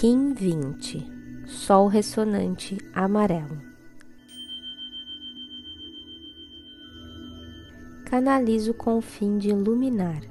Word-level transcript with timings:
Kim 0.00 0.32
20 0.32 1.44
Sol 1.48 1.88
ressonante 1.88 2.78
amarelo. 2.94 3.60
Canalizo 8.04 8.72
com 8.74 8.98
o 8.98 9.00
fim 9.00 9.38
de 9.38 9.48
iluminar, 9.48 10.22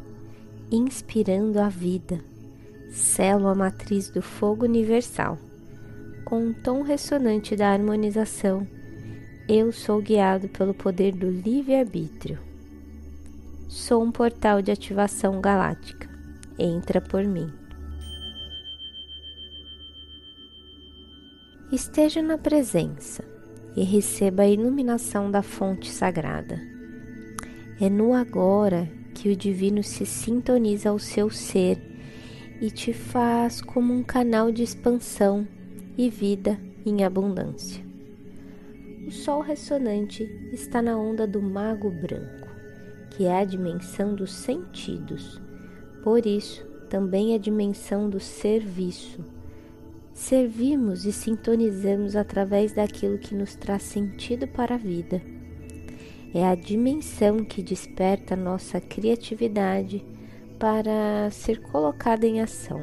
inspirando 0.71 1.59
a 1.59 1.67
vida, 1.67 2.17
selo 2.91 3.49
a 3.49 3.55
matriz 3.55 4.09
do 4.09 4.21
fogo 4.21 4.63
universal. 4.63 5.37
Com 6.23 6.45
um 6.45 6.53
tom 6.53 6.81
ressonante 6.81 7.53
da 7.53 7.69
harmonização, 7.69 8.65
eu 9.49 9.73
sou 9.73 10.01
guiado 10.01 10.47
pelo 10.47 10.73
poder 10.73 11.11
do 11.11 11.29
livre-arbítrio. 11.29 12.39
Sou 13.67 14.01
um 14.01 14.13
portal 14.13 14.61
de 14.61 14.71
ativação 14.71 15.41
galáctica. 15.41 16.07
Entra 16.57 17.01
por 17.01 17.25
mim. 17.25 17.66
Esteja 21.69 22.21
na 22.21 22.37
presença 22.37 23.25
e 23.75 23.83
receba 23.83 24.43
a 24.43 24.47
iluminação 24.47 25.29
da 25.29 25.41
fonte 25.41 25.91
sagrada. 25.91 26.61
É 27.77 27.89
no 27.89 28.13
agora 28.13 28.89
que 29.13 29.27
o 29.27 29.35
divino 29.35 29.83
se 29.83 30.05
sintoniza 30.05 30.87
ao 30.87 30.97
seu 30.97 31.29
ser 31.29 31.77
e 32.61 32.71
te 32.71 32.93
faz 32.93 33.59
como 33.59 33.93
um 33.93 34.01
canal 34.01 34.49
de 34.49 34.63
expansão 34.63 35.45
e 35.97 36.09
vida 36.09 36.57
em 36.85 37.03
abundância. 37.03 37.83
O 39.05 39.11
sol 39.11 39.41
ressonante 39.41 40.23
está 40.53 40.81
na 40.81 40.97
onda 40.97 41.27
do 41.27 41.41
mago 41.41 41.91
branco, 41.91 42.47
que 43.09 43.25
é 43.25 43.41
a 43.41 43.43
dimensão 43.43 44.15
dos 44.15 44.31
sentidos. 44.31 45.41
Por 46.01 46.25
isso, 46.25 46.65
também 46.89 47.33
é 47.33 47.35
a 47.35 47.39
dimensão 47.39 48.09
do 48.09 48.21
serviço 48.21 49.36
servimos 50.17 51.05
e 51.05 51.13
sintonizamos 51.13 52.15
através 52.15 52.73
daquilo 52.73 53.19
que 53.19 53.35
nos 53.35 53.55
traz 53.55 53.83
sentido 53.83 54.47
para 54.47 54.73
a 54.73 54.77
vida. 54.77 55.21
É 56.33 56.43
a 56.43 56.55
dimensão 56.55 57.45
que 57.45 57.61
desperta 57.61 58.35
nossa 58.35 58.81
criatividade 58.81 60.03
para 60.57 61.29
ser 61.29 61.61
colocada 61.61 62.25
em 62.25 62.41
ação. 62.41 62.81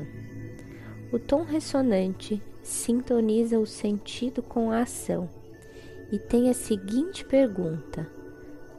O 1.12 1.18
tom 1.18 1.42
ressonante 1.42 2.40
sintoniza 2.62 3.58
o 3.58 3.66
sentido 3.66 4.40
com 4.40 4.70
a 4.70 4.82
ação 4.82 5.28
e 6.12 6.20
tem 6.20 6.48
a 6.48 6.54
seguinte 6.54 7.24
pergunta: 7.24 8.08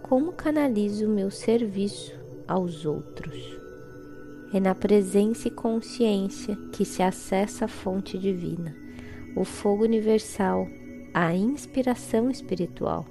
Como 0.02 0.32
canalizo 0.32 1.08
o 1.08 1.14
meu 1.14 1.30
serviço 1.30 2.18
aos 2.48 2.86
outros? 2.86 3.65
É 4.54 4.60
na 4.60 4.74
presença 4.74 5.48
e 5.48 5.52
consciência 5.52 6.56
que 6.72 6.86
se 6.86 7.02
acessa 7.04 7.66
a 7.66 7.68
fonte 7.68 8.18
divina, 8.18 8.76
o 9.36 9.44
fogo 9.44 9.84
universal, 9.84 10.68
a 11.14 11.34
inspiração 11.34 12.30
espiritual. 12.30 13.06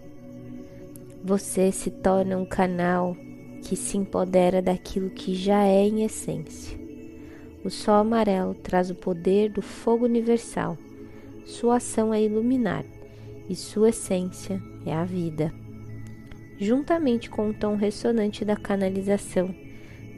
Você 1.22 1.72
se 1.72 1.90
torna 1.90 2.36
um 2.36 2.44
canal 2.44 3.16
que 3.62 3.76
se 3.76 3.96
empodera 3.96 4.60
daquilo 4.60 5.10
que 5.10 5.34
já 5.34 5.64
é 5.64 5.86
em 5.86 6.04
essência. 6.04 6.78
O 7.64 7.70
sol 7.70 7.94
amarelo 7.94 8.54
traz 8.54 8.90
o 8.90 8.94
poder 8.94 9.50
do 9.50 9.62
fogo 9.62 10.04
universal. 10.04 10.76
Sua 11.46 11.76
ação 11.76 12.12
é 12.12 12.22
iluminar 12.22 12.84
e 13.48 13.56
sua 13.56 13.88
essência 13.88 14.62
é 14.84 14.92
a 14.92 15.04
vida. 15.04 15.52
Juntamente 16.58 17.28
com 17.30 17.48
o 17.48 17.54
tom 17.54 17.74
ressonante 17.74 18.44
da 18.44 18.54
canalização, 18.54 19.54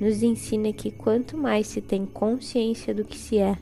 nos 0.00 0.22
ensina 0.22 0.72
que 0.72 0.90
quanto 0.90 1.36
mais 1.36 1.66
se 1.66 1.80
tem 1.80 2.04
consciência 2.04 2.94
do 2.94 3.04
que 3.04 3.16
se 3.16 3.38
é, 3.38 3.56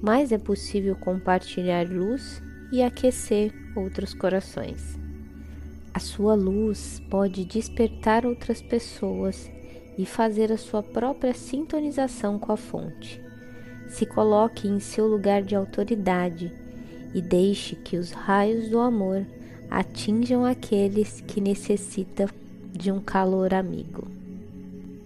mais 0.00 0.32
é 0.32 0.38
possível 0.38 0.94
compartilhar 0.96 1.88
luz 1.88 2.42
e 2.72 2.82
aquecer 2.82 3.52
outros 3.74 4.14
corações. 4.14 4.98
A 5.92 5.98
sua 5.98 6.34
luz 6.34 7.00
pode 7.08 7.44
despertar 7.44 8.26
outras 8.26 8.60
pessoas 8.60 9.50
e 9.96 10.04
fazer 10.04 10.52
a 10.52 10.58
sua 10.58 10.82
própria 10.82 11.32
sintonização 11.32 12.38
com 12.38 12.52
a 12.52 12.56
fonte. 12.56 13.20
Se 13.88 14.04
coloque 14.04 14.68
em 14.68 14.78
seu 14.78 15.06
lugar 15.06 15.42
de 15.42 15.54
autoridade 15.54 16.52
e 17.14 17.22
deixe 17.22 17.76
que 17.76 17.96
os 17.96 18.10
raios 18.10 18.68
do 18.68 18.78
amor 18.78 19.24
atinjam 19.70 20.44
aqueles 20.44 21.20
que 21.22 21.40
necessitam 21.40 22.28
de 22.72 22.92
um 22.92 23.00
calor 23.00 23.54
amigo. 23.54 24.06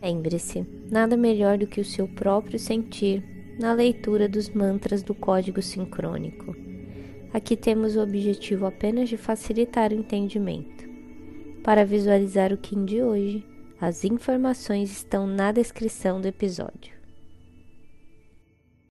Lembre-se, 0.02 0.66
nada 0.90 1.16
melhor 1.16 1.58
do 1.58 1.66
que 1.66 1.80
o 1.80 1.84
seu 1.84 2.08
próprio 2.08 2.58
sentir 2.58 3.22
na 3.58 3.72
leitura 3.72 4.28
dos 4.28 4.48
mantras 4.48 5.02
do 5.02 5.14
código 5.14 5.60
sincrônico. 5.60 6.56
Aqui 7.32 7.56
temos 7.56 7.96
o 7.96 8.00
objetivo 8.00 8.66
apenas 8.66 9.08
de 9.08 9.16
facilitar 9.16 9.92
o 9.92 9.94
entendimento. 9.94 10.88
Para 11.62 11.84
visualizar 11.84 12.52
o 12.52 12.56
Kim 12.56 12.84
de 12.84 13.02
hoje, 13.02 13.44
as 13.80 14.04
informações 14.04 14.90
estão 14.90 15.26
na 15.26 15.52
descrição 15.52 16.20
do 16.20 16.26
episódio. 16.26 16.99